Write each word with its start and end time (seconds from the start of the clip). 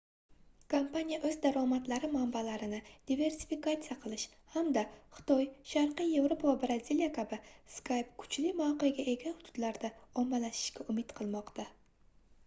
kompaniya 0.73 1.17
oʻz 1.29 1.35
daromadlari 1.41 2.07
manbalarini 2.13 2.77
diversifikatsiya 3.11 3.97
qilish 4.05 4.23
hamda 4.55 4.83
xitoy 5.19 5.45
sharqiy 5.73 6.09
yevropa 6.13 6.49
va 6.51 6.55
braziliya 6.65 7.11
kabi 7.19 7.39
skype 7.77 8.11
kuchli 8.25 8.55
mavqega 8.65 9.07
ega 9.17 9.35
hududlarda 9.39 9.93
ommalashishga 10.25 10.89
umid 10.95 11.15
qilmoqda 11.23 11.69